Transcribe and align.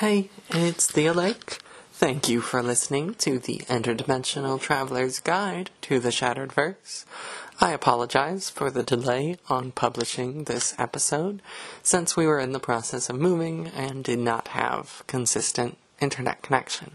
Hey, 0.00 0.30
it's 0.48 0.90
Thea 0.90 1.12
Lake. 1.12 1.58
Thank 1.92 2.26
you 2.26 2.40
for 2.40 2.62
listening 2.62 3.12
to 3.16 3.38
the 3.38 3.58
Interdimensional 3.68 4.58
Traveler's 4.58 5.20
Guide 5.20 5.68
to 5.82 6.00
the 6.00 6.10
Shattered 6.10 6.54
Verse. 6.54 7.04
I 7.60 7.72
apologize 7.72 8.48
for 8.48 8.70
the 8.70 8.82
delay 8.82 9.36
on 9.50 9.72
publishing 9.72 10.44
this 10.44 10.74
episode 10.78 11.42
since 11.82 12.16
we 12.16 12.26
were 12.26 12.40
in 12.40 12.52
the 12.52 12.58
process 12.58 13.10
of 13.10 13.16
moving 13.16 13.66
and 13.76 14.02
did 14.02 14.20
not 14.20 14.48
have 14.48 15.02
consistent 15.06 15.76
internet 16.00 16.40
connection. 16.40 16.92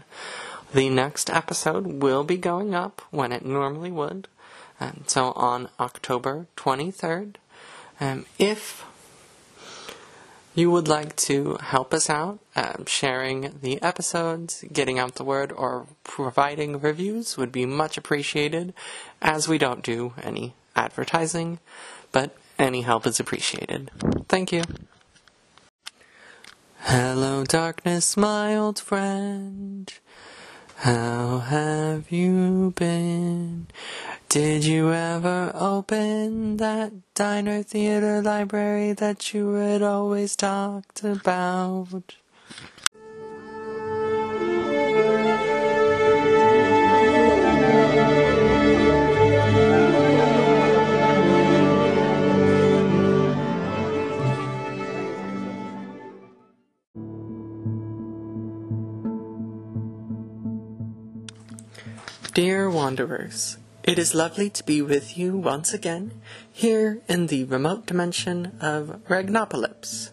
The 0.74 0.88
next 0.88 1.30
episode 1.30 2.02
will 2.02 2.24
be 2.24 2.36
going 2.36 2.74
up 2.74 3.02
when 3.12 3.30
it 3.30 3.46
normally 3.46 3.92
would, 3.92 4.26
and 4.80 5.04
so 5.06 5.30
on 5.36 5.68
October 5.78 6.48
23rd. 6.56 7.36
Um, 8.00 8.26
if 8.40 8.84
you 10.56 10.70
would 10.70 10.88
like 10.88 11.14
to 11.16 11.58
help 11.60 11.92
us 11.92 12.08
out, 12.08 12.38
um, 12.56 12.84
sharing 12.86 13.58
the 13.60 13.80
episodes, 13.82 14.64
getting 14.72 14.98
out 14.98 15.16
the 15.16 15.24
word, 15.24 15.52
or 15.52 15.86
providing 16.02 16.80
reviews 16.80 17.36
would 17.36 17.52
be 17.52 17.66
much 17.66 17.98
appreciated, 17.98 18.72
as 19.20 19.46
we 19.46 19.58
don't 19.58 19.82
do 19.82 20.14
any 20.22 20.54
advertising, 20.74 21.58
but 22.10 22.34
any 22.58 22.80
help 22.80 23.06
is 23.06 23.20
appreciated. 23.20 23.90
Thank 24.28 24.50
you. 24.50 24.62
Hello, 26.80 27.44
darkness, 27.44 28.16
my 28.16 28.56
old 28.56 28.78
friend. 28.78 29.92
How 30.76 31.38
have 31.38 32.10
you 32.10 32.72
been? 32.76 33.66
Did 34.36 34.66
you 34.66 34.92
ever 34.92 35.50
open 35.54 36.58
that 36.58 36.92
diner 37.14 37.62
theater 37.62 38.20
library 38.20 38.92
that 38.92 39.32
you 39.32 39.54
had 39.54 39.80
always 39.80 40.36
talked 40.36 41.02
about? 41.02 42.16
Dear 62.34 62.68
Wanderers, 62.68 63.56
it 63.86 64.00
is 64.00 64.16
lovely 64.16 64.50
to 64.50 64.64
be 64.64 64.82
with 64.82 65.16
you 65.16 65.36
once 65.36 65.72
again 65.72 66.10
here 66.52 67.00
in 67.08 67.28
the 67.28 67.44
remote 67.44 67.86
dimension 67.86 68.56
of 68.60 69.00
Ragnopolis. 69.08 70.10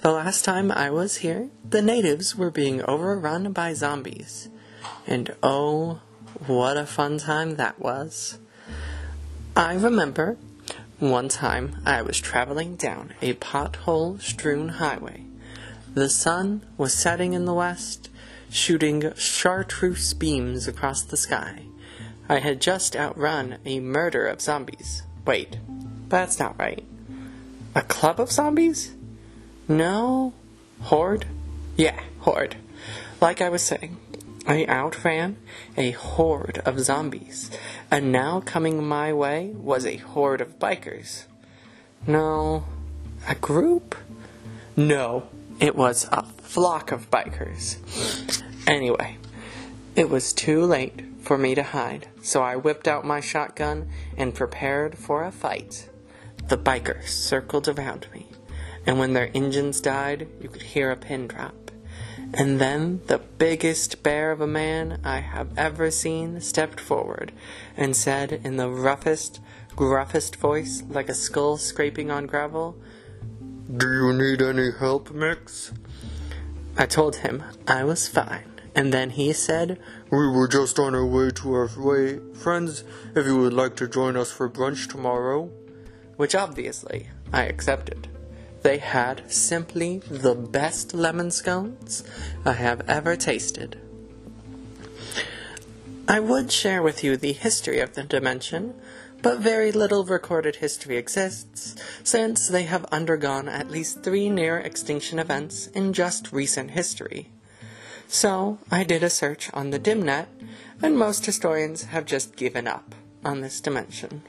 The 0.00 0.10
last 0.10 0.46
time 0.46 0.72
I 0.72 0.88
was 0.88 1.16
here, 1.18 1.50
the 1.68 1.82
natives 1.82 2.34
were 2.34 2.50
being 2.50 2.82
overrun 2.84 3.52
by 3.52 3.74
zombies. 3.74 4.48
And 5.06 5.34
oh, 5.42 6.00
what 6.46 6.78
a 6.78 6.86
fun 6.86 7.18
time 7.18 7.56
that 7.56 7.78
was. 7.78 8.38
I 9.54 9.74
remember 9.74 10.38
one 10.98 11.28
time 11.28 11.82
I 11.84 12.00
was 12.00 12.18
traveling 12.18 12.76
down 12.76 13.12
a 13.20 13.34
pothole 13.34 14.22
strewn 14.22 14.70
highway. 14.70 15.24
The 15.92 16.08
sun 16.08 16.64
was 16.78 16.94
setting 16.94 17.34
in 17.34 17.44
the 17.44 17.52
west, 17.52 18.08
shooting 18.48 19.12
chartreuse 19.16 20.14
beams 20.14 20.66
across 20.66 21.02
the 21.02 21.18
sky. 21.18 21.64
I 22.28 22.38
had 22.38 22.60
just 22.60 22.96
outrun 22.96 23.58
a 23.64 23.80
murder 23.80 24.26
of 24.26 24.40
zombies. 24.40 25.02
Wait, 25.26 25.58
that's 26.08 26.38
not 26.38 26.58
right. 26.58 26.84
A 27.74 27.82
club 27.82 28.20
of 28.20 28.30
zombies? 28.30 28.94
No? 29.68 30.32
Horde? 30.82 31.26
Yeah, 31.76 32.00
horde. 32.20 32.56
Like 33.20 33.40
I 33.40 33.48
was 33.48 33.62
saying, 33.62 33.96
I 34.46 34.66
outran 34.66 35.36
a 35.76 35.92
horde 35.92 36.58
of 36.64 36.80
zombies, 36.80 37.50
and 37.90 38.10
now 38.10 38.40
coming 38.40 38.82
my 38.82 39.12
way 39.12 39.52
was 39.54 39.86
a 39.86 39.96
horde 39.96 40.40
of 40.40 40.58
bikers. 40.58 41.24
No, 42.06 42.64
a 43.28 43.36
group? 43.36 43.94
No, 44.76 45.28
it 45.60 45.76
was 45.76 46.08
a 46.10 46.24
flock 46.24 46.90
of 46.90 47.10
bikers. 47.10 47.76
Anyway, 48.66 49.16
it 49.94 50.08
was 50.08 50.32
too 50.32 50.64
late 50.64 51.02
for 51.20 51.36
me 51.36 51.54
to 51.54 51.62
hide, 51.62 52.08
so 52.22 52.42
I 52.42 52.56
whipped 52.56 52.88
out 52.88 53.04
my 53.04 53.20
shotgun 53.20 53.88
and 54.16 54.34
prepared 54.34 54.96
for 54.96 55.24
a 55.24 55.32
fight. 55.32 55.88
The 56.48 56.56
bikers 56.56 57.08
circled 57.08 57.68
around 57.68 58.06
me, 58.12 58.28
and 58.86 58.98
when 58.98 59.12
their 59.12 59.30
engines 59.34 59.80
died, 59.80 60.28
you 60.40 60.48
could 60.48 60.62
hear 60.62 60.90
a 60.90 60.96
pin 60.96 61.28
drop. 61.28 61.70
And 62.34 62.58
then 62.60 63.02
the 63.06 63.18
biggest 63.18 64.02
bear 64.02 64.32
of 64.32 64.40
a 64.40 64.46
man 64.46 65.00
I 65.04 65.20
have 65.20 65.56
ever 65.58 65.90
seen 65.90 66.40
stepped 66.40 66.80
forward 66.80 67.32
and 67.76 67.94
said 67.94 68.32
in 68.32 68.56
the 68.56 68.70
roughest, 68.70 69.40
gruffest 69.76 70.36
voice, 70.36 70.82
like 70.88 71.10
a 71.10 71.14
skull 71.14 71.58
scraping 71.58 72.10
on 72.10 72.26
gravel, 72.26 72.76
Do 73.76 73.86
you 73.86 74.12
need 74.12 74.40
any 74.40 74.70
help, 74.72 75.10
Mix? 75.10 75.72
I 76.76 76.86
told 76.86 77.16
him 77.16 77.42
I 77.68 77.84
was 77.84 78.08
fine. 78.08 78.51
And 78.74 78.92
then 78.92 79.10
he 79.10 79.32
said, 79.32 79.78
We 80.10 80.28
were 80.28 80.48
just 80.48 80.78
on 80.78 80.94
our 80.94 81.04
way 81.04 81.30
to 81.30 81.54
our 81.54 81.70
way, 81.76 82.20
friends, 82.34 82.84
if 83.14 83.26
you 83.26 83.38
would 83.38 83.52
like 83.52 83.76
to 83.76 83.88
join 83.88 84.16
us 84.16 84.32
for 84.32 84.48
brunch 84.48 84.90
tomorrow. 84.90 85.50
Which 86.16 86.34
obviously 86.34 87.08
I 87.32 87.44
accepted. 87.44 88.08
They 88.62 88.78
had 88.78 89.30
simply 89.30 89.98
the 89.98 90.34
best 90.34 90.94
lemon 90.94 91.30
scones 91.30 92.04
I 92.44 92.52
have 92.52 92.88
ever 92.88 93.16
tasted. 93.16 93.78
I 96.08 96.20
would 96.20 96.50
share 96.50 96.82
with 96.82 97.02
you 97.02 97.16
the 97.16 97.32
history 97.32 97.80
of 97.80 97.94
the 97.94 98.04
dimension, 98.04 98.74
but 99.20 99.38
very 99.38 99.72
little 99.72 100.04
recorded 100.04 100.56
history 100.56 100.96
exists, 100.96 101.76
since 102.02 102.48
they 102.48 102.64
have 102.64 102.84
undergone 102.86 103.48
at 103.48 103.70
least 103.70 104.02
three 104.02 104.28
near 104.28 104.58
extinction 104.58 105.18
events 105.18 105.68
in 105.68 105.92
just 105.92 106.32
recent 106.32 106.72
history. 106.72 107.30
So 108.14 108.58
I 108.70 108.84
did 108.84 109.02
a 109.02 109.08
search 109.08 109.50
on 109.54 109.70
the 109.70 109.78
Dimnet, 109.78 110.26
and 110.82 110.98
most 110.98 111.24
historians 111.24 111.84
have 111.84 112.04
just 112.04 112.36
given 112.36 112.66
up 112.66 112.94
on 113.24 113.40
this 113.40 113.58
dimension. 113.58 114.20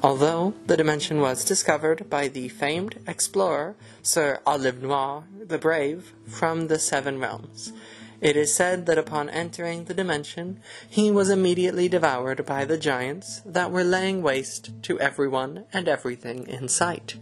Although 0.00 0.54
the 0.66 0.76
dimension 0.76 1.20
was 1.20 1.44
discovered 1.44 2.10
by 2.10 2.26
the 2.26 2.48
famed 2.48 2.98
explorer 3.06 3.76
Sir 4.02 4.40
Olive 4.44 4.82
Noir 4.82 5.22
the 5.40 5.56
Brave 5.56 6.14
from 6.26 6.66
the 6.66 6.80
Seven 6.80 7.20
Realms, 7.20 7.72
it 8.20 8.36
is 8.36 8.52
said 8.52 8.86
that 8.86 8.98
upon 8.98 9.30
entering 9.30 9.84
the 9.84 9.94
dimension, 9.94 10.58
he 10.88 11.12
was 11.12 11.30
immediately 11.30 11.88
devoured 11.88 12.44
by 12.44 12.64
the 12.64 12.76
giants 12.76 13.40
that 13.46 13.70
were 13.70 13.84
laying 13.84 14.20
waste 14.20 14.72
to 14.82 14.98
everyone 14.98 15.64
and 15.72 15.86
everything 15.86 16.48
in 16.48 16.66
sight. 16.66 17.14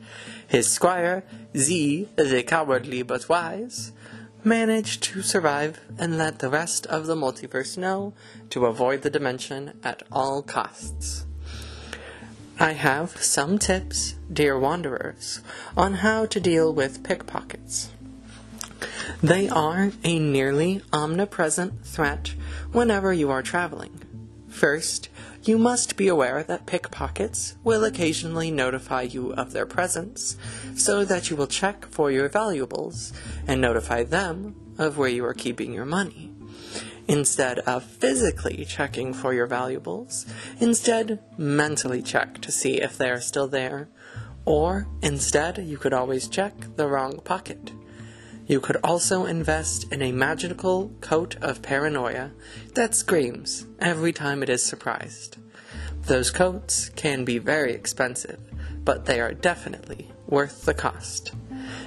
His 0.48 0.72
squire, 0.72 1.24
Z, 1.54 2.08
the 2.16 2.42
cowardly 2.42 3.02
but 3.02 3.28
wise, 3.28 3.92
managed 4.44 5.02
to 5.02 5.22
survive 5.22 5.80
and 5.98 6.18
let 6.18 6.38
the 6.38 6.50
rest 6.50 6.86
of 6.86 7.06
the 7.06 7.14
multiverse 7.14 7.76
know 7.78 8.12
to 8.50 8.66
avoid 8.66 9.02
the 9.02 9.10
dimension 9.10 9.78
at 9.82 10.02
all 10.10 10.42
costs. 10.42 11.26
I 12.58 12.72
have 12.72 13.22
some 13.22 13.58
tips, 13.58 14.14
dear 14.32 14.58
wanderers, 14.58 15.40
on 15.76 15.94
how 15.94 16.26
to 16.26 16.40
deal 16.40 16.72
with 16.72 17.02
pickpockets. 17.02 17.90
They 19.22 19.48
are 19.48 19.92
a 20.04 20.18
nearly 20.18 20.82
omnipresent 20.92 21.84
threat 21.84 22.34
whenever 22.72 23.12
you 23.12 23.30
are 23.30 23.42
traveling. 23.42 24.01
First, 24.52 25.08
you 25.42 25.58
must 25.58 25.96
be 25.96 26.08
aware 26.08 26.42
that 26.44 26.66
pickpockets 26.66 27.56
will 27.64 27.84
occasionally 27.84 28.50
notify 28.50 29.02
you 29.02 29.32
of 29.32 29.52
their 29.52 29.66
presence, 29.66 30.36
so 30.76 31.04
that 31.06 31.30
you 31.30 31.36
will 31.36 31.46
check 31.46 31.86
for 31.86 32.10
your 32.12 32.28
valuables 32.28 33.12
and 33.48 33.60
notify 33.60 34.04
them 34.04 34.54
of 34.78 34.98
where 34.98 35.08
you 35.08 35.24
are 35.24 35.34
keeping 35.34 35.72
your 35.72 35.86
money. 35.86 36.30
Instead 37.08 37.60
of 37.60 37.82
physically 37.82 38.64
checking 38.66 39.14
for 39.14 39.32
your 39.32 39.46
valuables, 39.46 40.26
instead 40.60 41.18
mentally 41.38 42.02
check 42.02 42.40
to 42.42 42.52
see 42.52 42.80
if 42.80 42.96
they 42.96 43.10
are 43.10 43.20
still 43.20 43.48
there. 43.48 43.88
Or 44.44 44.86
instead, 45.00 45.58
you 45.58 45.78
could 45.78 45.94
always 45.94 46.28
check 46.28 46.54
the 46.76 46.86
wrong 46.86 47.20
pocket. 47.24 47.72
You 48.52 48.60
could 48.60 48.76
also 48.84 49.24
invest 49.24 49.90
in 49.90 50.02
a 50.02 50.12
magical 50.12 50.90
coat 51.00 51.36
of 51.40 51.62
paranoia 51.62 52.32
that 52.74 52.94
screams 52.94 53.64
every 53.80 54.12
time 54.12 54.42
it 54.42 54.50
is 54.50 54.62
surprised. 54.62 55.38
Those 56.02 56.30
coats 56.30 56.90
can 56.90 57.24
be 57.24 57.38
very 57.38 57.72
expensive, 57.72 58.38
but 58.84 59.06
they 59.06 59.22
are 59.22 59.32
definitely 59.32 60.10
worth 60.26 60.66
the 60.66 60.74
cost. 60.74 61.32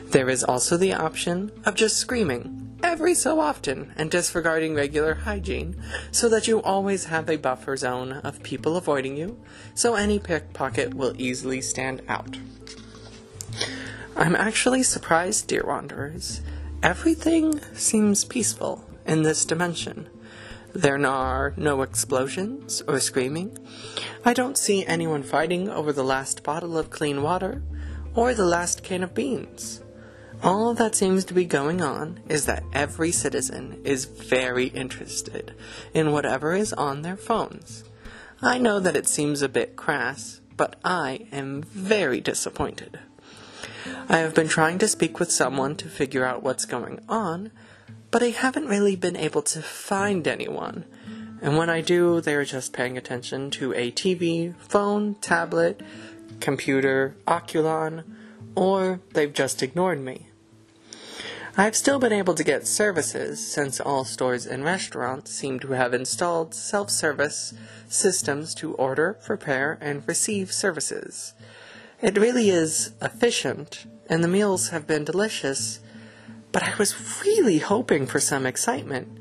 There 0.06 0.28
is 0.28 0.44
also 0.44 0.76
the 0.76 0.94
option 0.94 1.52
of 1.66 1.76
just 1.76 1.98
screaming 1.98 2.80
every 2.82 3.14
so 3.14 3.40
often 3.40 3.94
and 3.96 4.10
disregarding 4.10 4.74
regular 4.74 5.14
hygiene 5.14 5.80
so 6.10 6.28
that 6.30 6.48
you 6.48 6.64
always 6.64 7.06
have 7.06 7.30
a 7.30 7.38
buffer 7.38 7.78
zone 7.78 8.14
of 8.24 8.42
people 8.42 8.76
avoiding 8.76 9.16
you, 9.16 9.40
so 9.76 9.94
any 9.94 10.18
pickpocket 10.18 10.96
will 10.96 11.14
easily 11.20 11.62
stand 11.62 12.02
out. 12.08 12.40
I'm 14.18 14.36
actually 14.36 14.82
surprised, 14.82 15.48
dear 15.48 15.64
wanderers. 15.68 16.42
Everything 16.86 17.60
seems 17.74 18.24
peaceful 18.24 18.88
in 19.08 19.24
this 19.24 19.44
dimension. 19.44 20.08
There 20.72 21.04
are 21.04 21.52
no 21.58 21.82
explosions 21.82 22.84
or 22.88 23.00
screaming. 23.00 23.58
I 24.24 24.34
don't 24.34 24.56
see 24.56 24.86
anyone 24.86 25.24
fighting 25.24 25.68
over 25.68 25.92
the 25.92 26.04
last 26.04 26.44
bottle 26.44 26.78
of 26.78 26.92
clean 26.92 27.24
water 27.24 27.64
or 28.14 28.36
the 28.36 28.46
last 28.46 28.84
can 28.84 29.02
of 29.02 29.16
beans. 29.16 29.82
All 30.44 30.76
that 30.76 30.94
seems 30.94 31.26
to 31.26 31.34
be 31.34 31.46
going 31.46 31.82
on 31.82 32.20
is 32.30 32.46
that 32.46 32.64
every 32.72 33.12
citizen 33.12 33.82
is 33.84 34.06
very 34.06 34.68
interested 34.68 35.56
in 35.92 36.12
whatever 36.12 36.54
is 36.54 36.72
on 36.72 37.02
their 37.02 37.18
phones. 37.18 37.84
I 38.44 38.60
know 38.60 38.80
that 38.80 38.96
it 38.96 39.08
seems 39.08 39.42
a 39.42 39.50
bit 39.50 39.76
crass, 39.76 40.40
but 40.56 40.76
I 40.86 41.26
am 41.32 41.64
very 41.64 42.22
disappointed. 42.22 43.00
I 44.10 44.18
have 44.18 44.34
been 44.34 44.48
trying 44.48 44.78
to 44.80 44.88
speak 44.88 45.20
with 45.20 45.32
someone 45.32 45.76
to 45.78 45.88
figure 45.90 46.26
out 46.26 46.44
what's 46.44 46.66
going 46.66 47.00
on, 47.08 47.52
but 48.12 48.24
I 48.24 48.30
haven't 48.30 48.68
really 48.68 48.96
been 48.96 49.16
able 49.16 49.42
to 49.44 49.62
find 49.62 50.28
anyone. 50.28 50.86
And 51.42 51.58
when 51.58 51.70
I 51.70 51.82
do, 51.82 52.22
they 52.22 52.34
are 52.36 52.46
just 52.46 52.74
paying 52.74 52.98
attention 52.98 53.52
to 53.52 53.74
a 53.74 53.92
TV, 53.92 54.56
phone, 54.56 55.16
tablet, 55.16 55.82
computer, 56.40 57.16
Oculon, 57.28 58.04
or 58.56 59.02
they've 59.14 59.34
just 59.34 59.62
ignored 59.62 60.00
me. 60.00 60.30
I've 61.58 61.76
still 61.76 62.00
been 62.00 62.12
able 62.12 62.36
to 62.36 62.44
get 62.44 62.68
services 62.68 63.46
since 63.46 63.80
all 63.80 64.04
stores 64.04 64.46
and 64.46 64.66
restaurants 64.66 65.32
seem 65.32 65.60
to 65.62 65.72
have 65.72 65.94
installed 65.94 66.54
self 66.54 66.90
service 66.90 67.54
systems 67.88 68.54
to 68.56 68.74
order, 68.74 69.14
prepare, 69.24 69.78
and 69.80 70.06
receive 70.06 70.52
services. 70.52 71.34
It 72.06 72.20
really 72.20 72.52
is 72.52 72.92
efficient, 73.02 73.88
and 74.08 74.24
the 74.24 74.28
meals 74.28 74.70
have 74.70 74.86
been 74.86 75.06
delicious, 75.06 75.80
but 76.52 76.62
I 76.62 76.76
was 76.78 77.24
really 77.26 77.58
hoping 77.58 78.06
for 78.06 78.20
some 78.20 78.46
excitement. 78.46 79.18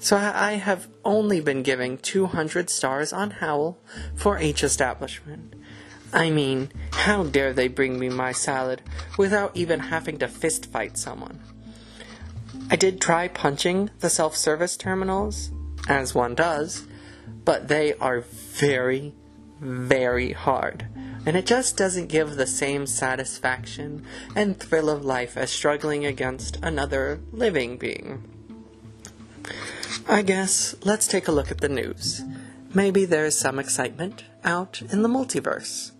So 0.00 0.16
I 0.16 0.52
have 0.52 0.88
only 1.04 1.42
been 1.42 1.62
giving 1.62 1.98
200 1.98 2.70
stars 2.70 3.12
on 3.12 3.32
Howl 3.32 3.76
for 4.14 4.40
each 4.40 4.64
establishment. 4.64 5.52
I 6.10 6.30
mean, 6.30 6.72
how 6.92 7.24
dare 7.24 7.52
they 7.52 7.68
bring 7.68 7.98
me 7.98 8.08
my 8.08 8.32
salad 8.32 8.80
without 9.18 9.54
even 9.54 9.78
having 9.80 10.16
to 10.20 10.26
fist 10.26 10.72
fight 10.72 10.96
someone? 10.96 11.38
I 12.70 12.76
did 12.76 12.98
try 12.98 13.28
punching 13.28 13.90
the 14.00 14.08
self 14.08 14.38
service 14.38 14.78
terminals, 14.78 15.50
as 15.86 16.14
one 16.14 16.34
does, 16.34 16.86
but 17.44 17.68
they 17.68 17.92
are 17.92 18.22
very, 18.22 19.12
very 19.60 20.32
hard. 20.32 20.86
And 21.24 21.36
it 21.36 21.46
just 21.46 21.76
doesn't 21.76 22.08
give 22.08 22.36
the 22.36 22.46
same 22.46 22.86
satisfaction 22.86 24.04
and 24.34 24.58
thrill 24.58 24.90
of 24.90 25.04
life 25.04 25.36
as 25.36 25.50
struggling 25.50 26.04
against 26.04 26.58
another 26.62 27.20
living 27.32 27.76
being. 27.76 28.24
I 30.08 30.22
guess 30.22 30.74
let's 30.82 31.06
take 31.06 31.28
a 31.28 31.32
look 31.32 31.50
at 31.50 31.60
the 31.60 31.68
news. 31.68 32.22
Maybe 32.74 33.04
there's 33.04 33.38
some 33.38 33.58
excitement 33.58 34.24
out 34.44 34.82
in 34.90 35.02
the 35.02 35.08
multiverse. 35.08 35.92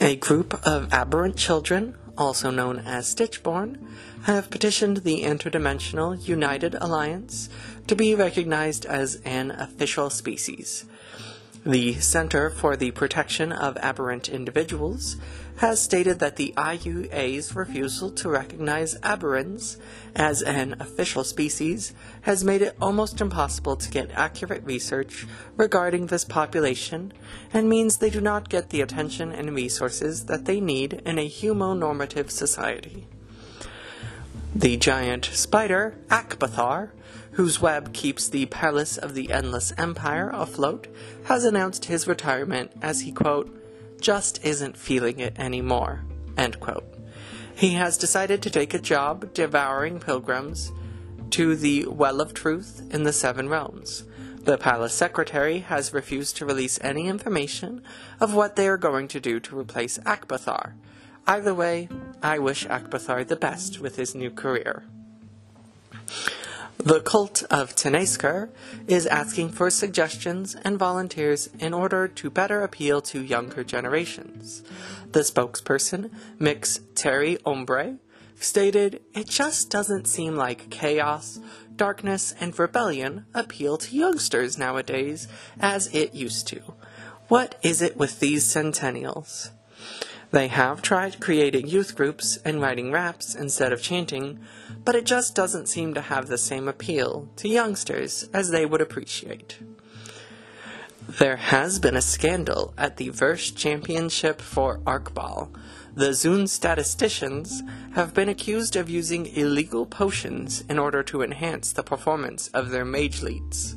A 0.00 0.16
group 0.16 0.54
of 0.66 0.92
aberrant 0.92 1.36
children, 1.36 1.94
also 2.18 2.50
known 2.50 2.80
as 2.80 3.14
Stitchborn, 3.14 3.78
have 4.24 4.50
petitioned 4.50 4.98
the 4.98 5.22
Interdimensional 5.22 6.26
United 6.26 6.74
Alliance 6.74 7.48
to 7.86 7.94
be 7.94 8.14
recognized 8.14 8.84
as 8.86 9.20
an 9.24 9.52
official 9.52 10.10
species. 10.10 10.84
The 11.66 11.94
Center 11.94 12.48
for 12.48 12.76
the 12.76 12.92
Protection 12.92 13.50
of 13.50 13.76
Aberrant 13.78 14.28
Individuals 14.28 15.16
has 15.56 15.82
stated 15.82 16.20
that 16.20 16.36
the 16.36 16.54
IUA's 16.56 17.56
refusal 17.56 18.12
to 18.12 18.28
recognize 18.28 18.94
aberrants 19.00 19.76
as 20.14 20.42
an 20.42 20.76
official 20.78 21.24
species 21.24 21.92
has 22.20 22.44
made 22.44 22.62
it 22.62 22.76
almost 22.80 23.20
impossible 23.20 23.74
to 23.74 23.90
get 23.90 24.12
accurate 24.12 24.62
research 24.62 25.26
regarding 25.56 26.06
this 26.06 26.24
population 26.24 27.12
and 27.52 27.68
means 27.68 27.96
they 27.96 28.10
do 28.10 28.20
not 28.20 28.48
get 28.48 28.70
the 28.70 28.80
attention 28.80 29.32
and 29.32 29.52
resources 29.52 30.26
that 30.26 30.44
they 30.44 30.60
need 30.60 31.02
in 31.04 31.18
a 31.18 31.28
humonormative 31.28 32.30
society. 32.30 33.08
The 34.54 34.76
giant 34.76 35.24
spider, 35.24 35.98
Akbathar, 36.10 36.90
whose 37.36 37.60
web 37.60 37.92
keeps 37.92 38.28
the 38.28 38.46
palace 38.46 38.96
of 38.96 39.14
the 39.14 39.30
Endless 39.30 39.72
Empire 39.78 40.30
afloat, 40.32 40.86
has 41.24 41.44
announced 41.44 41.84
his 41.84 42.06
retirement 42.06 42.72
as 42.82 43.02
he, 43.02 43.12
quote, 43.12 43.54
just 44.00 44.44
isn't 44.44 44.76
feeling 44.76 45.18
it 45.18 45.38
anymore, 45.38 46.02
end 46.36 46.58
quote. 46.60 46.84
He 47.54 47.70
has 47.74 47.96
decided 47.96 48.42
to 48.42 48.50
take 48.50 48.74
a 48.74 48.78
job 48.78 49.32
devouring 49.32 50.00
pilgrims 50.00 50.72
to 51.30 51.56
the 51.56 51.86
Well 51.86 52.20
of 52.20 52.34
Truth 52.34 52.82
in 52.90 53.04
the 53.04 53.12
Seven 53.12 53.48
Realms. 53.48 54.04
The 54.38 54.58
palace 54.58 54.94
secretary 54.94 55.60
has 55.60 55.92
refused 55.92 56.36
to 56.36 56.46
release 56.46 56.78
any 56.82 57.06
information 57.06 57.82
of 58.20 58.34
what 58.34 58.56
they 58.56 58.68
are 58.68 58.76
going 58.76 59.08
to 59.08 59.20
do 59.20 59.40
to 59.40 59.58
replace 59.58 59.98
Akbathar, 59.98 60.74
Either 61.28 61.52
way, 61.52 61.88
I 62.22 62.38
wish 62.38 62.66
Akbathar 62.66 63.26
the 63.26 63.34
best 63.34 63.80
with 63.80 63.96
his 63.96 64.14
new 64.14 64.30
career. 64.30 64.84
The 66.78 67.00
cult 67.00 67.42
of 67.50 67.74
Tenaskar 67.74 68.50
is 68.86 69.06
asking 69.06 69.50
for 69.50 69.70
suggestions 69.70 70.54
and 70.54 70.78
volunteers 70.78 71.48
in 71.58 71.72
order 71.72 72.06
to 72.06 72.30
better 72.30 72.62
appeal 72.62 73.00
to 73.02 73.22
younger 73.22 73.64
generations. 73.64 74.62
The 75.12 75.20
spokesperson, 75.20 76.10
Mix 76.38 76.80
Terry 76.94 77.38
Ombre, 77.44 77.98
stated, 78.38 79.02
It 79.14 79.26
just 79.28 79.70
doesn't 79.70 80.06
seem 80.06 80.36
like 80.36 80.70
chaos, 80.70 81.40
darkness, 81.74 82.34
and 82.38 82.56
rebellion 82.58 83.24
appeal 83.34 83.78
to 83.78 83.96
youngsters 83.96 84.58
nowadays 84.58 85.28
as 85.58 85.92
it 85.94 86.14
used 86.14 86.46
to. 86.48 86.60
What 87.28 87.56
is 87.62 87.82
it 87.82 87.96
with 87.96 88.20
these 88.20 88.44
centennials? 88.44 89.50
They 90.32 90.48
have 90.48 90.82
tried 90.82 91.20
creating 91.20 91.68
youth 91.68 91.94
groups 91.94 92.38
and 92.44 92.60
writing 92.60 92.90
raps 92.90 93.34
instead 93.34 93.72
of 93.72 93.80
chanting, 93.80 94.40
but 94.84 94.94
it 94.94 95.06
just 95.06 95.34
doesn't 95.34 95.68
seem 95.68 95.94
to 95.94 96.00
have 96.00 96.26
the 96.26 96.38
same 96.38 96.68
appeal 96.68 97.28
to 97.36 97.48
youngsters 97.48 98.28
as 98.32 98.50
they 98.50 98.66
would 98.66 98.80
appreciate. 98.80 99.58
There 101.08 101.36
has 101.36 101.78
been 101.78 101.94
a 101.94 102.02
scandal 102.02 102.74
at 102.76 102.96
the 102.96 103.10
Verse 103.10 103.52
Championship 103.52 104.40
for 104.40 104.78
Arcball. 104.80 105.50
The 105.94 106.10
Zune 106.10 106.48
statisticians 106.48 107.62
have 107.92 108.12
been 108.12 108.28
accused 108.28 108.74
of 108.74 108.90
using 108.90 109.26
illegal 109.26 109.86
potions 109.86 110.64
in 110.68 110.80
order 110.80 111.04
to 111.04 111.22
enhance 111.22 111.72
the 111.72 111.84
performance 111.84 112.48
of 112.48 112.70
their 112.70 112.84
mage 112.84 113.22
leads. 113.22 113.76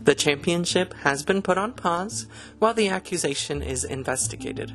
The 0.00 0.14
championship 0.14 0.94
has 1.04 1.22
been 1.22 1.42
put 1.42 1.58
on 1.58 1.74
pause 1.74 2.26
while 2.58 2.74
the 2.74 2.88
accusation 2.88 3.62
is 3.62 3.84
investigated. 3.84 4.72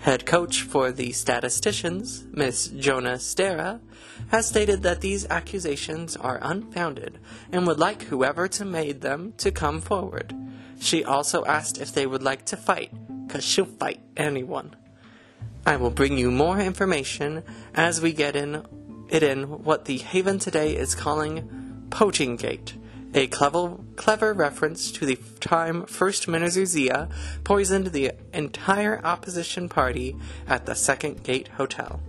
Head 0.00 0.24
coach 0.24 0.62
for 0.62 0.92
the 0.92 1.12
statisticians, 1.12 2.24
Miss 2.32 2.68
Jonah 2.68 3.18
Stera, 3.18 3.80
has 4.28 4.48
stated 4.48 4.82
that 4.82 5.02
these 5.02 5.26
accusations 5.28 6.16
are 6.16 6.38
unfounded 6.40 7.18
and 7.52 7.66
would 7.66 7.78
like 7.78 8.04
whoever 8.04 8.48
to 8.48 8.64
made 8.64 9.02
them 9.02 9.34
to 9.36 9.50
come 9.50 9.82
forward. 9.82 10.34
She 10.80 11.04
also 11.04 11.44
asked 11.44 11.78
if 11.78 11.92
they 11.92 12.06
would 12.06 12.22
like 12.22 12.46
to 12.46 12.56
fight, 12.56 12.90
cause 13.28 13.44
she'll 13.44 13.66
fight 13.66 14.00
anyone. 14.16 14.74
I 15.66 15.76
will 15.76 15.90
bring 15.90 16.16
you 16.16 16.30
more 16.30 16.58
information 16.58 17.42
as 17.74 18.00
we 18.00 18.14
get 18.14 18.36
in 18.36 18.64
it 19.10 19.22
in 19.22 19.64
what 19.64 19.84
the 19.84 19.98
Haven 19.98 20.38
today 20.38 20.76
is 20.76 20.94
calling 20.94 21.86
Poaching 21.90 22.36
Gate 22.36 22.74
a 23.12 23.26
clever, 23.26 23.76
clever 23.96 24.32
reference 24.32 24.90
to 24.92 25.06
the 25.06 25.18
time 25.40 25.84
First 25.86 26.28
Minister 26.28 26.64
Zia 26.64 27.08
poisoned 27.44 27.88
the 27.88 28.12
entire 28.32 29.04
opposition 29.04 29.68
party 29.68 30.16
at 30.46 30.66
the 30.66 30.74
Second 30.74 31.22
Gate 31.22 31.48
Hotel. 31.48 32.00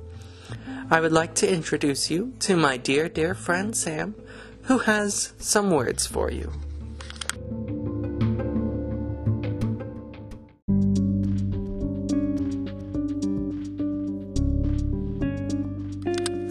I 0.89 1.00
would 1.00 1.12
like 1.12 1.34
to 1.36 1.51
introduce 1.51 2.12
you 2.12 2.34
to 2.39 2.55
my 2.55 2.77
dear, 2.77 3.10
dear 3.10 3.34
friend 3.34 3.75
Sam, 3.75 4.15
who 4.63 4.79
has 4.79 5.34
some 5.39 5.72
words 5.72 6.05
for 6.05 6.29
you. 6.29 6.51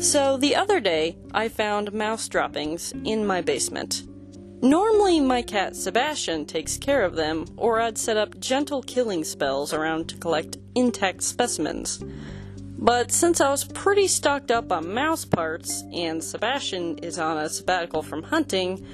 So, 0.01 0.39
the 0.39 0.57
other 0.57 0.81
day, 0.81 1.19
I 1.33 1.49
found 1.49 1.93
mouse 1.93 2.27
droppings 2.27 2.93
in 3.05 3.27
my 3.27 3.43
basement. 3.43 4.10
Normally, 4.63 5.21
my 5.21 5.41
cat 5.41 5.75
Sebastian 5.75 6.45
takes 6.45 6.77
care 6.77 7.03
of 7.03 7.17
them, 7.17 7.47
or 7.57 7.81
I'd 7.81 7.97
set 7.97 8.19
up 8.19 8.39
gentle 8.39 8.83
killing 8.83 9.25
spells 9.25 9.73
around 9.73 10.09
to 10.09 10.17
collect 10.17 10.59
intact 10.75 11.23
specimens. 11.23 12.05
But 12.79 13.11
since 13.11 13.41
I 13.41 13.51
was 13.51 13.65
pretty 13.65 14.07
stocked 14.07 14.51
up 14.51 14.71
on 14.71 14.93
mouse 14.93 15.25
parts, 15.25 15.83
and 15.95 16.23
Sebastian 16.23 16.99
is 16.99 17.19
on 17.19 17.39
a 17.39 17.49
sabbatical 17.49 18.03
from 18.03 18.23
hunting, 18.23 18.87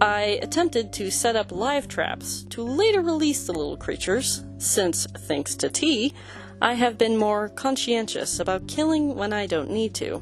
I 0.00 0.38
attempted 0.42 0.92
to 0.94 1.10
set 1.10 1.36
up 1.36 1.52
live 1.52 1.88
traps 1.88 2.44
to 2.50 2.62
later 2.62 3.00
release 3.00 3.46
the 3.46 3.52
little 3.52 3.78
creatures, 3.78 4.44
since, 4.58 5.06
thanks 5.06 5.54
to 5.56 5.70
T, 5.70 6.12
I 6.60 6.74
have 6.74 6.98
been 6.98 7.16
more 7.16 7.48
conscientious 7.48 8.40
about 8.40 8.68
killing 8.68 9.14
when 9.14 9.32
I 9.32 9.46
don't 9.46 9.70
need 9.70 9.94
to. 9.94 10.20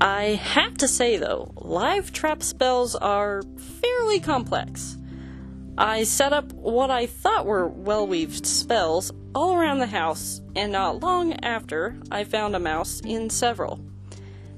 I 0.00 0.40
have 0.42 0.74
to 0.78 0.88
say 0.88 1.16
though, 1.16 1.52
live 1.56 2.12
trap 2.12 2.42
spells 2.42 2.94
are 2.94 3.42
fairly 3.56 4.20
complex. 4.20 4.98
I 5.76 6.04
set 6.04 6.32
up 6.32 6.52
what 6.52 6.90
I 6.90 7.06
thought 7.06 7.46
were 7.46 7.66
well 7.66 8.06
weaved 8.06 8.46
spells 8.46 9.12
all 9.34 9.56
around 9.56 9.78
the 9.78 9.86
house, 9.86 10.40
and 10.54 10.70
not 10.72 11.00
long 11.00 11.32
after, 11.44 11.96
I 12.10 12.24
found 12.24 12.54
a 12.54 12.60
mouse 12.60 13.00
in 13.00 13.30
several. 13.30 13.80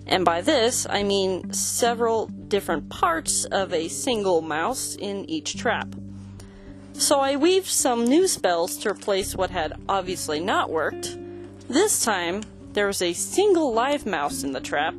And 0.06 0.24
by 0.24 0.40
this, 0.40 0.86
I 0.88 1.02
mean 1.02 1.52
several 1.52 2.26
different 2.26 2.90
parts 2.90 3.44
of 3.46 3.72
a 3.72 3.88
single 3.88 4.42
mouse 4.42 4.94
in 4.94 5.28
each 5.28 5.56
trap. 5.56 5.94
So 6.92 7.20
I 7.20 7.36
weaved 7.36 7.66
some 7.66 8.04
new 8.04 8.28
spells 8.28 8.76
to 8.78 8.90
replace 8.90 9.34
what 9.34 9.50
had 9.50 9.74
obviously 9.88 10.40
not 10.40 10.70
worked. 10.70 11.16
This 11.68 12.04
time, 12.04 12.42
there 12.72 12.86
was 12.86 13.02
a 13.02 13.12
single 13.14 13.72
live 13.72 14.06
mouse 14.06 14.42
in 14.44 14.52
the 14.52 14.60
trap, 14.60 14.94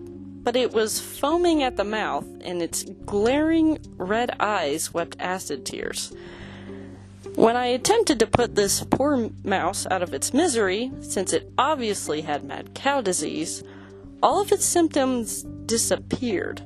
but 0.47 0.55
it 0.55 0.71
was 0.71 0.97
foaming 1.01 1.61
at 1.61 1.75
the 1.75 1.83
mouth, 1.83 2.25
and 2.39 2.61
its 2.61 2.85
glaring 3.05 3.77
red 3.97 4.33
eyes 4.39 4.93
wept 4.93 5.17
acid 5.19 5.65
tears. 5.65 6.13
When 7.35 7.57
I 7.57 7.65
attempted 7.65 8.17
to 8.19 8.27
put 8.27 8.55
this 8.55 8.81
poor 8.85 9.29
mouse 9.43 9.85
out 9.91 10.01
of 10.01 10.13
its 10.13 10.33
misery, 10.33 10.89
since 11.01 11.33
it 11.33 11.51
obviously 11.57 12.21
had 12.21 12.45
mad 12.45 12.73
cow 12.73 13.01
disease, 13.01 13.61
all 14.23 14.41
of 14.41 14.53
its 14.53 14.63
symptoms 14.63 15.43
disappeared. 15.65 16.61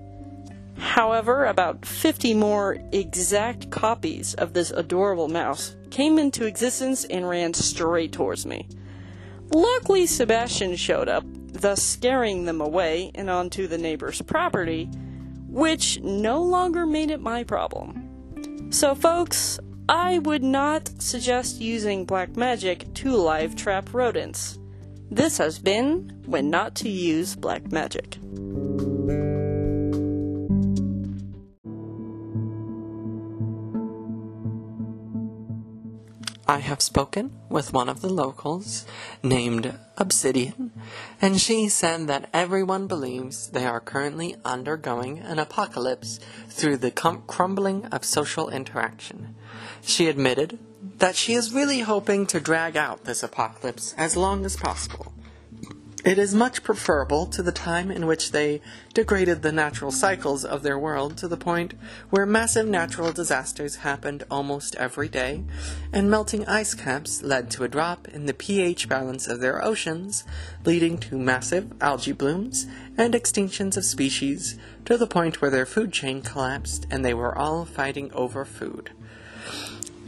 However, 0.78 1.46
about 1.46 1.84
50 1.84 2.36
more 2.36 2.78
exact 2.92 3.72
copies 3.72 4.36
of 4.36 4.54
this 4.54 4.70
adorable 4.70 5.28
mouse 5.28 5.76
came 5.90 6.20
into 6.20 6.46
existence 6.46 7.04
and 7.06 7.28
ran 7.28 7.56
straight 7.56 8.12
towards 8.12 8.46
me. 8.46 8.68
Luckily, 9.50 10.06
Sebastian 10.06 10.76
showed 10.76 11.10
up, 11.10 11.26
thus 11.52 11.82
scaring 11.84 12.46
them 12.46 12.62
away 12.62 13.12
and 13.16 13.30
onto 13.30 13.68
the 13.68 13.78
neighbor's 13.78 14.22
property, 14.22 14.86
which 15.48 16.00
no 16.02 16.42
longer 16.42 16.86
made 16.86 17.12
it 17.12 17.22
my 17.22 17.44
problem. 17.44 18.72
So, 18.72 18.96
folks, 18.96 19.60
I 19.90 20.20
would 20.20 20.44
not 20.44 20.90
suggest 21.02 21.60
using 21.60 22.06
black 22.06 22.38
magic 22.38 22.94
to 22.96 23.16
live 23.16 23.56
trap 23.56 23.94
rodents. 23.94 24.58
This 25.10 25.38
has 25.40 25.60
been 25.60 26.22
When 26.26 26.50
Not 26.50 26.76
to 26.76 26.90
Use 26.90 27.36
Black 27.36 27.70
Magic. 27.72 28.18
I 36.52 36.60
have 36.60 36.82
spoken 36.82 37.32
with 37.48 37.72
one 37.72 37.88
of 37.88 38.02
the 38.02 38.10
locals 38.10 38.86
named 39.24 39.74
Obsidian, 39.96 40.74
and 41.22 41.40
she 41.40 41.70
said 41.70 42.08
that 42.08 42.30
everyone 42.34 42.88
believes 42.88 43.48
they 43.48 43.66
are 43.66 43.80
currently 43.80 44.36
undergoing 44.44 45.20
an 45.20 45.40
apocalypse 45.40 46.20
through 46.50 46.76
the 46.76 46.92
crumbling 46.92 47.86
of 47.86 48.04
social 48.04 48.50
interaction. 48.50 49.34
She 49.82 50.10
admitted 50.10 50.60
that 50.98 51.16
she 51.16 51.36
is 51.36 51.54
really 51.54 51.80
hoping 51.80 52.26
to 52.28 52.42
drag 52.42 52.76
out 52.76 53.06
this 53.06 53.24
apocalypse 53.24 53.96
as 53.98 54.18
long 54.18 54.44
as 54.44 54.58
possible. 54.58 55.14
It 56.04 56.18
is 56.18 56.34
much 56.34 56.64
preferable 56.64 57.28
to 57.28 57.44
the 57.44 57.52
time 57.52 57.92
in 57.92 58.08
which 58.08 58.32
they 58.32 58.60
degraded 58.92 59.44
the 59.44 59.52
natural 59.52 59.92
cycles 59.92 60.44
of 60.44 60.64
their 60.64 60.80
world 60.80 61.16
to 61.18 61.28
the 61.28 61.38
point 61.38 61.76
where 62.10 62.26
massive 62.26 62.66
natural 62.66 63.12
disasters 63.12 63.78
happened 63.78 64.24
almost 64.32 64.76
every 64.78 65.08
day, 65.08 65.44
and 65.94 66.10
melting 66.10 66.48
ice 66.48 66.74
caps 66.74 67.22
led 67.22 67.52
to 67.52 67.64
a 67.64 67.68
drop 67.68 68.08
in 68.08 68.26
the 68.26 68.34
pH 68.34 68.90
balance 68.90 69.28
of 69.28 69.42
their 69.42 69.64
oceans, 69.64 70.24
leading 70.66 70.98
to 70.98 71.20
massive 71.20 71.72
algae 71.80 72.14
blooms 72.14 72.66
and 72.98 73.14
extinctions 73.14 73.78
of 73.78 73.86
species 73.86 74.58
to 74.86 74.98
the 74.98 75.06
point 75.06 75.40
where 75.40 75.52
their 75.52 75.68
food 75.68 75.94
chain 75.94 76.24
collapsed 76.24 76.88
and 76.90 77.06
they 77.06 77.14
were 77.14 77.38
all 77.38 77.64
fighting 77.64 78.12
over 78.14 78.44
food. 78.44 78.90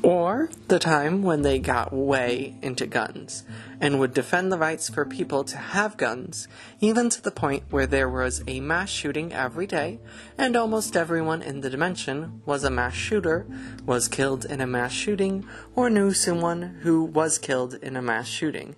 Or 0.03 0.49
the 0.67 0.79
time 0.79 1.23
when 1.23 1.43
they 1.43 1.59
got 1.59 1.93
way 1.93 2.57
into 2.61 2.85
guns 2.85 3.45
and 3.79 4.01
would 4.01 4.13
defend 4.13 4.51
the 4.51 4.57
rights 4.57 4.89
for 4.89 5.05
people 5.05 5.45
to 5.45 5.55
have 5.55 5.95
guns, 5.95 6.49
even 6.81 7.09
to 7.09 7.21
the 7.21 7.31
point 7.31 7.63
where 7.69 7.87
there 7.87 8.09
was 8.09 8.43
a 8.45 8.59
mass 8.59 8.89
shooting 8.89 9.31
every 9.31 9.65
day, 9.65 10.01
and 10.37 10.57
almost 10.57 10.97
everyone 10.97 11.41
in 11.41 11.61
the 11.61 11.69
dimension 11.69 12.41
was 12.45 12.65
a 12.65 12.69
mass 12.69 12.93
shooter, 12.93 13.47
was 13.85 14.09
killed 14.09 14.43
in 14.43 14.59
a 14.59 14.67
mass 14.67 14.91
shooting, 14.91 15.47
or 15.73 15.89
knew 15.89 16.11
someone 16.11 16.79
who 16.81 17.05
was 17.05 17.37
killed 17.37 17.75
in 17.75 17.95
a 17.95 18.01
mass 18.01 18.27
shooting. 18.27 18.75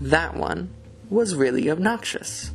That 0.00 0.34
one 0.34 0.70
was 1.10 1.34
really 1.34 1.70
obnoxious. 1.70 2.50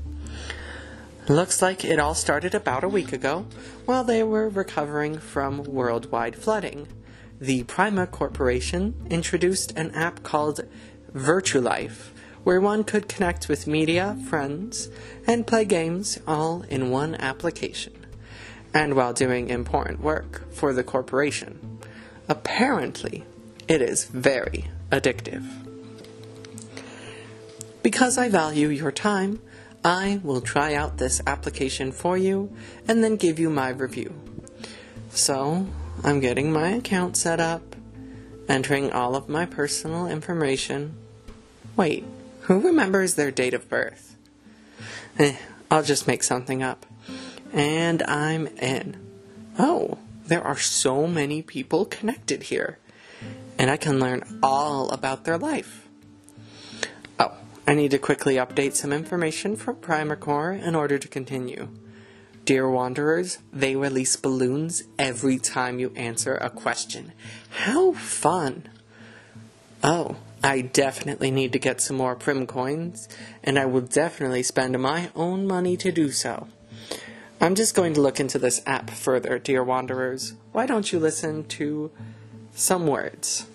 Looks 1.27 1.62
like 1.62 1.86
it 1.86 2.00
all 2.00 2.15
started 2.15 2.55
about 2.55 2.83
a 2.83 2.89
week 2.89 3.13
ago 3.13 3.45
while 3.86 4.03
they 4.03 4.24
were 4.24 4.50
recovering 4.50 5.19
from 5.19 5.62
worldwide 5.65 6.36
flooding 6.36 6.88
the 7.39 7.63
Prima 7.63 8.08
Corporation 8.08 8.96
introduced 9.10 9.72
an 9.77 9.91
app 9.91 10.24
called 10.24 10.62
VirtuLife, 11.13 12.10
where 12.44 12.60
one 12.60 12.84
could 12.84 13.08
connect 13.08 13.48
with 13.48 13.67
media, 13.67 14.17
friends, 14.27 14.89
and 15.27 15.46
play 15.46 15.65
games 15.65 16.20
all 16.27 16.63
in 16.63 16.89
one 16.89 17.15
application, 17.15 17.94
and 18.74 18.96
while 18.96 19.13
doing 19.13 19.50
important 19.50 20.01
work 20.01 20.51
for 20.51 20.74
the 20.74 20.84
corporation. 20.84 21.79
Apparently, 22.27 23.24
it 23.67 23.82
is 23.82 24.06
very 24.06 24.70
addictive. 24.91 25.46
Because 27.84 28.17
I 28.17 28.29
value 28.29 28.70
your 28.70 28.91
time, 28.91 29.41
I 29.84 30.20
will 30.24 30.41
try 30.41 30.74
out 30.74 30.98
this 30.98 31.22
application 31.27 31.91
for 31.91 32.17
you 32.17 32.51
and 32.88 33.03
then 33.03 33.15
give 33.15 33.39
you 33.39 33.50
my 33.50 33.70
review. 33.70 34.13
So, 35.10 35.67
I'm 36.04 36.20
getting 36.20 36.51
my 36.51 36.70
account 36.70 37.18
set 37.18 37.39
up, 37.39 37.75
entering 38.48 38.92
all 38.92 39.16
of 39.16 39.27
my 39.27 39.46
personal 39.46 40.08
information. 40.08 40.96
Wait, 41.75 42.06
who 42.42 42.60
remembers 42.60 43.16
their 43.16 43.32
date 43.32 43.54
of 43.54 43.68
birth? 43.68 44.16
Eh, 45.18 45.36
I'll 45.72 45.84
just 45.84 46.08
make 46.08 46.24
something 46.24 46.62
up. 46.62 46.86
And 47.51 48.04
I'm 48.04 48.48
in. 48.48 48.98
Oh, 49.58 49.98
there 50.25 50.44
are 50.44 50.58
so 50.58 51.08
many 51.08 51.42
people 51.42 51.86
connected 51.86 52.44
here. 52.44 52.77
And 53.58 53.72
I 53.72 53.77
can 53.77 54.00
learn 54.00 54.39
all 54.44 54.89
about 54.92 55.25
their 55.25 55.38
life. 55.38 55.88
Oh, 57.20 57.36
I 57.66 57.74
need 57.74 57.92
to 57.92 57.98
quickly 57.98 58.36
update 58.36 58.75
some 58.75 58.94
information 58.94 59.56
from 59.56 59.77
Primacore 59.77 60.62
in 60.62 60.75
order 60.75 61.00
to 61.00 61.08
continue. 61.08 61.70
Dear 62.48 62.70
Wanderers, 62.70 63.39
they 63.51 63.75
release 63.75 64.16
balloons 64.16 64.86
every 64.98 65.38
time 65.38 65.80
you 65.80 65.92
answer 65.98 66.36
a 66.38 66.50
question. 66.50 67.12
How 67.50 67.92
fun! 67.92 68.70
Oh, 69.84 70.16
I 70.42 70.62
definitely 70.62 71.30
need 71.30 71.51
to 71.51 71.60
get 71.60 71.82
some 71.82 71.98
more 71.98 72.16
Prim 72.16 72.48
coins, 72.48 73.10
and 73.44 73.60
I 73.60 73.66
will 73.66 73.82
definitely 73.82 74.44
spend 74.44 74.82
my 74.82 75.10
own 75.13 75.46
money 75.46 75.75
to 75.75 75.92
do 75.92 76.10
so. 76.10 76.48
I'm 77.42 77.54
just 77.54 77.75
going 77.75 77.94
to 77.96 78.01
look 78.01 78.18
into 78.18 78.39
this 78.39 78.62
app 78.66 78.92
further, 78.92 79.39
dear 79.39 79.62
Wanderers. 79.62 80.34
Why 80.54 80.66
don't 80.66 80.89
you 80.89 81.00
listen 81.00 81.44
to 81.48 81.92
some 82.56 82.88
words? 82.88 83.46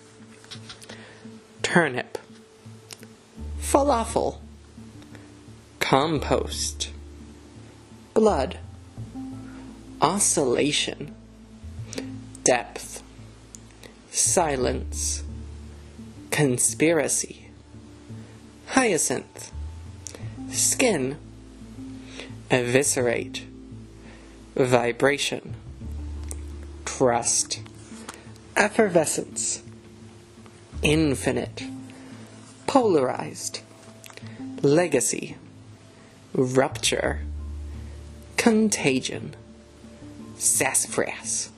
Turnip, 1.63 2.19
falafel, 3.59 4.37
compost, 5.79 6.91
blood 8.13 8.59
oscillation, 10.03 11.15
depth, 12.43 13.01
silence, 14.11 15.23
conspiracy, 16.29 17.47
hyacinth, 18.67 19.53
skin, 20.51 21.17
eviscerate, 22.51 23.45
vibration, 24.55 25.55
trust, 26.83 27.61
effervescence, 28.57 29.63
infinite, 30.81 31.63
polarized, 32.67 33.61
legacy, 34.61 35.37
rupture, 36.33 37.21
contagion 38.35 39.33
sassafras. 40.37 41.49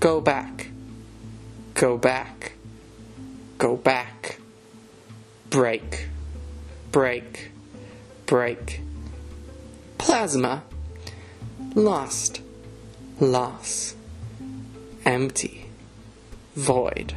Go 0.00 0.20
back. 0.20 0.68
Go 1.74 1.96
back. 1.98 2.52
Go 3.58 3.76
back. 3.76 4.38
Break. 5.50 6.08
Break. 6.92 7.50
Break. 8.26 8.80
Plasma. 9.98 10.62
Lost. 11.74 12.40
Loss. 13.20 13.94
Empty. 15.04 15.66
Void. 16.54 17.14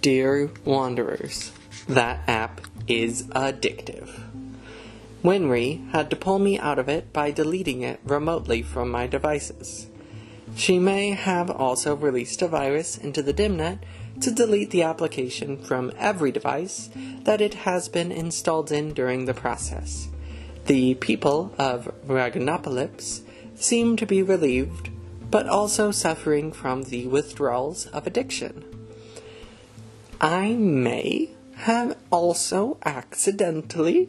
Dear 0.00 0.50
Wanderers, 0.64 1.50
that 1.88 2.20
app 2.28 2.60
is 2.86 3.24
addictive. 3.28 4.27
Winry 5.22 5.90
had 5.90 6.10
to 6.10 6.16
pull 6.16 6.38
me 6.38 6.58
out 6.58 6.78
of 6.78 6.88
it 6.88 7.12
by 7.12 7.30
deleting 7.30 7.82
it 7.82 8.00
remotely 8.04 8.62
from 8.62 8.90
my 8.90 9.06
devices. 9.06 9.88
She 10.54 10.78
may 10.78 11.10
have 11.10 11.50
also 11.50 11.94
released 11.96 12.40
a 12.42 12.48
virus 12.48 12.96
into 12.96 13.22
the 13.22 13.34
DimNet 13.34 13.80
to 14.20 14.30
delete 14.30 14.70
the 14.70 14.82
application 14.82 15.58
from 15.58 15.92
every 15.96 16.32
device 16.32 16.90
that 17.22 17.40
it 17.40 17.54
has 17.54 17.88
been 17.88 18.10
installed 18.10 18.72
in 18.72 18.92
during 18.94 19.24
the 19.24 19.34
process. 19.34 20.08
The 20.66 20.94
people 20.94 21.52
of 21.58 21.92
Ragnopolis 22.06 23.22
seem 23.54 23.96
to 23.96 24.06
be 24.06 24.22
relieved, 24.22 24.90
but 25.30 25.48
also 25.48 25.90
suffering 25.90 26.52
from 26.52 26.84
the 26.84 27.06
withdrawals 27.06 27.86
of 27.86 28.06
addiction. 28.06 28.64
I 30.20 30.52
may 30.54 31.30
have 31.56 31.96
also 32.10 32.78
accidentally 32.84 34.08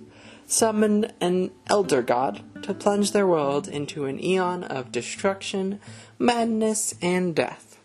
summoned 0.50 1.14
an 1.22 1.52
elder 1.68 2.02
god 2.02 2.42
to 2.64 2.74
plunge 2.74 3.12
their 3.12 3.28
world 3.28 3.68
into 3.68 4.06
an 4.06 4.22
eon 4.24 4.64
of 4.64 4.92
destruction, 4.92 5.80
madness, 6.18 6.96
and 7.02 7.36
death. 7.36 7.78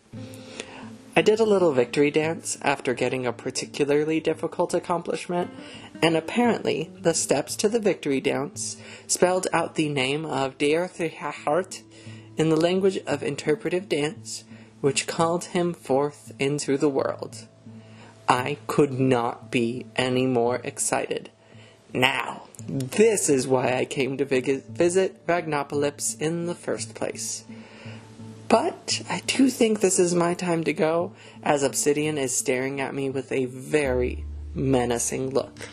I 1.15 1.21
did 1.21 1.39
a 1.39 1.45
little 1.45 1.71
victory 1.71 2.09
dance 2.09 2.57
after 2.61 2.93
getting 2.93 3.25
a 3.25 3.31
particularly 3.31 4.19
difficult 4.19 4.73
accomplishment, 4.73 5.51
and 6.01 6.17
apparently 6.17 6.91
the 6.99 7.13
steps 7.13 7.55
to 7.57 7.69
the 7.69 7.79
victory 7.79 8.19
dance 8.19 8.77
spelled 9.07 9.47
out 9.53 9.75
the 9.75 9.87
name 9.87 10.25
of 10.25 10.57
Dearthahart 10.57 11.83
in 12.35 12.49
the 12.49 12.57
language 12.57 12.97
of 13.05 13.21
interpretive 13.23 13.87
dance, 13.87 14.43
which 14.81 15.07
called 15.07 15.45
him 15.45 15.73
forth 15.73 16.33
into 16.39 16.77
the 16.77 16.89
world. 16.89 17.47
I 18.27 18.57
could 18.65 18.99
not 18.99 19.51
be 19.51 19.85
any 19.95 20.25
more 20.25 20.57
excited. 20.63 21.29
Now, 21.95 22.43
this 22.67 23.29
is 23.29 23.47
why 23.47 23.77
I 23.77 23.85
came 23.85 24.17
to 24.17 24.25
visit 24.25 25.25
Ragnopolis 25.27 26.19
in 26.19 26.45
the 26.45 26.53
first 26.53 26.93
place. 26.93 27.45
But 28.49 29.01
I 29.09 29.21
do 29.25 29.49
think 29.49 29.79
this 29.79 29.97
is 29.97 30.13
my 30.13 30.33
time 30.33 30.65
to 30.65 30.73
go, 30.73 31.13
as 31.41 31.63
Obsidian 31.63 32.17
is 32.17 32.35
staring 32.35 32.81
at 32.81 32.93
me 32.93 33.09
with 33.09 33.31
a 33.31 33.45
very 33.45 34.25
menacing 34.53 35.29
look. 35.29 35.69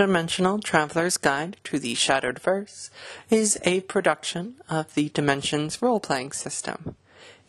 The 0.00 0.06
Interdimensional 0.06 0.64
Traveler's 0.64 1.18
Guide 1.18 1.58
to 1.64 1.78
the 1.78 1.94
Shattered 1.94 2.38
Verse 2.38 2.88
is 3.28 3.58
a 3.64 3.82
production 3.82 4.54
of 4.66 4.94
the 4.94 5.10
Dimensions 5.10 5.82
role 5.82 6.00
playing 6.00 6.32
system. 6.32 6.96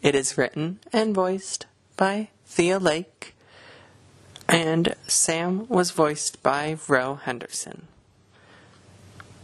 It 0.02 0.16
is 0.16 0.38
written 0.38 0.80
and 0.92 1.16
voiced 1.16 1.66
by 1.96 2.28
Thea 2.46 2.78
Lake, 2.78 3.36
and 4.50 4.96
Sam 5.08 5.66
was 5.70 5.92
voiced 5.92 6.44
by 6.44 6.78
Ro 6.90 7.16
Henderson. 7.16 7.88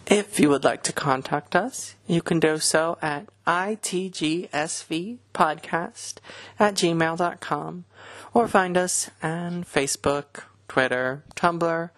If 0.05 0.37
you 0.37 0.49
would 0.49 0.65
like 0.65 0.83
to 0.83 0.91
contact 0.91 1.55
us, 1.55 1.95
you 2.07 2.21
can 2.21 2.41
do 2.41 2.57
so 2.57 2.97
at 3.01 3.27
itgsvpodcast 3.47 6.15
at 6.59 6.75
gmail.com 6.75 7.85
or 8.33 8.47
find 8.49 8.75
us 8.75 9.09
on 9.23 9.63
Facebook, 9.63 10.43
Twitter, 10.67 11.23
Tumblr, 11.37 11.89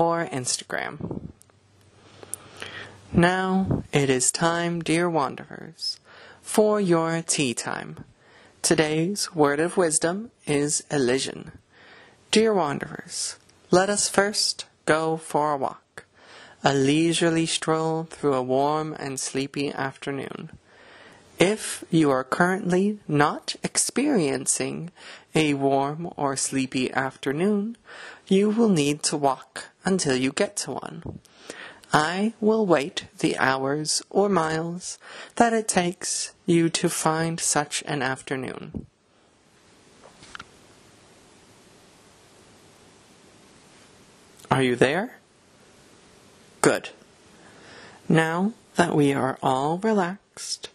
or 0.00 0.24
Instagram. 0.32 1.20
Now 3.12 3.84
it 3.92 4.08
is 4.08 4.32
time, 4.32 4.80
dear 4.80 5.10
wanderers, 5.10 6.00
for 6.40 6.80
your 6.80 7.20
tea 7.20 7.52
time. 7.52 8.02
Today's 8.62 9.34
word 9.34 9.60
of 9.60 9.76
wisdom 9.76 10.30
is 10.46 10.82
Elysian. 10.90 11.52
Dear 12.30 12.54
wanderers, 12.54 13.36
let 13.70 13.90
us 13.90 14.08
first 14.08 14.64
go 14.86 15.18
for 15.18 15.52
a 15.52 15.58
walk, 15.58 16.06
a 16.64 16.72
leisurely 16.72 17.44
stroll 17.44 18.04
through 18.04 18.32
a 18.32 18.42
warm 18.42 18.96
and 18.98 19.20
sleepy 19.20 19.70
afternoon. 19.70 20.48
If 21.38 21.84
you 21.90 22.10
are 22.10 22.24
currently 22.24 23.00
not 23.06 23.54
experiencing 23.62 24.92
a 25.34 25.52
warm 25.52 26.10
or 26.16 26.36
sleepy 26.36 26.90
afternoon, 26.90 27.76
you 28.28 28.48
will 28.48 28.70
need 28.70 29.02
to 29.02 29.18
walk 29.18 29.69
until 29.84 30.16
you 30.16 30.32
get 30.32 30.56
to 30.56 30.72
one. 30.72 31.20
I 31.92 32.34
will 32.40 32.66
wait 32.66 33.06
the 33.18 33.36
hours 33.38 34.02
or 34.10 34.28
miles 34.28 34.98
that 35.36 35.52
it 35.52 35.66
takes 35.66 36.32
you 36.46 36.68
to 36.70 36.88
find 36.88 37.40
such 37.40 37.82
an 37.86 38.00
afternoon. 38.00 38.86
Are 44.50 44.62
you 44.62 44.76
there? 44.76 45.18
Good. 46.60 46.90
Now 48.08 48.52
that 48.76 48.94
we 48.94 49.12
are 49.12 49.38
all 49.42 49.78
relaxed, 49.78 50.68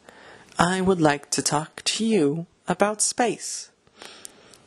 I 0.58 0.80
would 0.82 1.02
like 1.02 1.30
to 1.32 1.41
talk 1.41 1.82
to 1.84 2.06
you 2.06 2.46
about 2.68 3.02
space. 3.02 3.70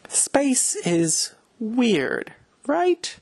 Space 0.08 0.76
is 0.76 1.34
weird, 1.58 2.32
right? 2.66 3.18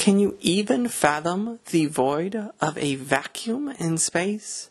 Can 0.00 0.18
you 0.18 0.38
even 0.40 0.88
fathom 0.88 1.58
the 1.72 1.84
void 1.84 2.34
of 2.58 2.78
a 2.78 2.94
vacuum 2.94 3.68
in 3.78 3.98
space? 3.98 4.70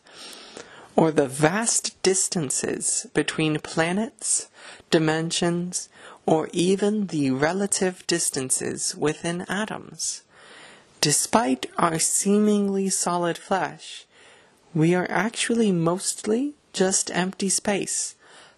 Or 0.96 1.12
the 1.12 1.28
vast 1.28 2.02
distances 2.02 3.06
between 3.14 3.60
planets, 3.60 4.48
dimensions, 4.90 5.88
or 6.26 6.48
even 6.52 7.06
the 7.06 7.30
relative 7.30 8.04
distances 8.08 8.96
within 8.96 9.42
atoms? 9.42 10.22
Despite 11.00 11.66
our 11.78 12.00
seemingly 12.00 12.88
solid 12.90 13.38
flesh, 13.38 14.06
we 14.74 14.96
are 14.96 15.06
actually 15.08 15.70
mostly 15.70 16.54
just 16.72 17.08
empty 17.12 17.50
space, 17.50 18.16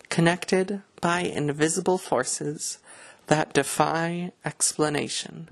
connected 0.08 0.80
by 1.02 1.20
invisible 1.20 1.98
forces 1.98 2.78
that 3.26 3.52
defy 3.52 4.32
explanation. 4.42 5.50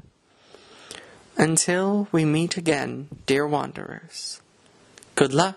Until 1.36 2.08
we 2.12 2.24
meet 2.24 2.56
again, 2.56 3.08
dear 3.26 3.46
wanderers, 3.46 4.40
good 5.14 5.32
luck. 5.32 5.56